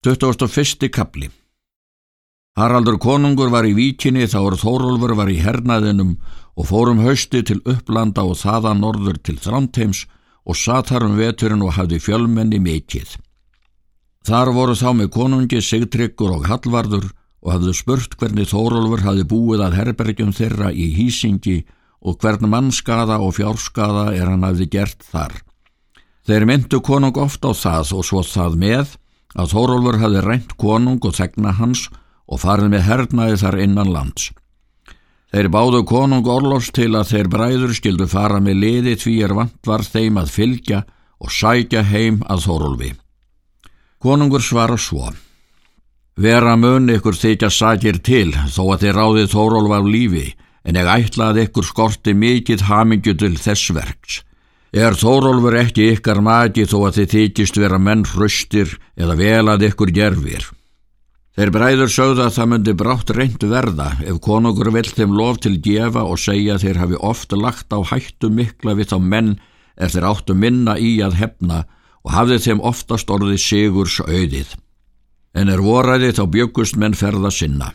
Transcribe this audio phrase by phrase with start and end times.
[0.00, 0.88] 21.
[0.88, 1.26] kapli
[2.56, 6.14] Haraldur konungur var í víkinni þá er Þórólfur var í hernaðinum
[6.56, 10.06] og fórum hausti til upplanda og þaða norður til Þránteims
[10.48, 13.10] og satt þar um veturinn og hafði fjölmenni mikill.
[14.24, 17.10] Þar voru þá með konungi Sigtryggur og Hallvarður
[17.44, 21.58] og hafðu spurt hvernig Þórólfur hafði búið að herbergjum þeirra í hýsingi
[22.00, 25.36] og hvern mannskada og fjárskada er hann hafði gert þar.
[26.24, 28.96] Þeir myndu konung oft á það og svo það með
[29.38, 31.88] að Þórólfur hafi reynt konung og þegna hans
[32.30, 34.30] og farið með hernaði þar innan lands.
[35.30, 39.66] Þeir báðu konung orlofs til að þeir bræður skildu fara með liði því er vant
[39.66, 40.80] var þeim að fylgja
[41.20, 42.90] og sækja heim að Þórólfi.
[44.00, 45.10] Konungur svara svo.
[46.20, 50.26] Vera mun ykkur þykja sækir til þó að þeir ráðið Þórólf af lífi
[50.64, 54.20] en ég ætla að ykkur skorti mikið hamingju til þess verks.
[54.70, 59.64] Er Þórólfur ekki ykkar magi þó að þið þykist vera menn hrustir eða vel að
[59.66, 60.44] ykkur gerfir?
[61.34, 65.56] Þeir bræður sögða að það myndi brátt reynd verða ef konungur vill þeim lof til
[65.62, 69.32] gefa og segja þeir hafi oft lagt á hættu mikla við þá menn
[69.74, 71.64] ef þeir áttu minna í að hefna
[72.06, 74.54] og hafði þeim oftast orðið sigurs auðið.
[75.34, 77.72] En er voræði þá bjögust menn ferða sinna.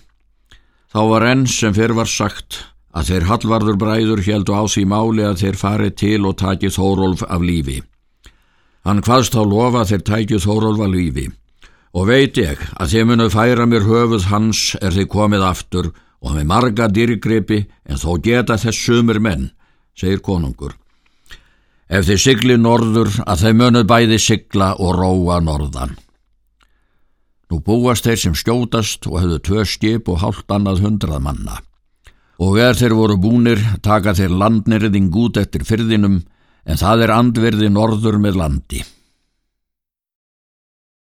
[0.96, 2.62] Þá var enn sem fyrr var sagt
[2.96, 7.26] að þeir Hallvarður bræður heldu á því máli að þeir fari til og taki Þórólf
[7.28, 7.82] af lífi.
[8.88, 11.28] Hann hvaðst á lofa þeir tækju Þórólf af lífi
[11.96, 15.92] og veit ég að þeir munu færa mér höfuð hans er þeir komið aftur
[16.24, 19.52] og með marga dyrgripi en þó geta þess sumur menn,
[19.96, 20.74] segir konungur.
[21.88, 25.96] Ef þeir sigli norður að þeir munuð bæði sigla og róa norðan.
[27.52, 31.62] Nú búast þeir sem skjótast og hefðu tvö skip og hálft annað hundrað manna
[32.42, 36.20] og er þeir voru búnir taka þeir landnirðing út eftir fyrðinum
[36.66, 38.84] en það er andverði norður með landi.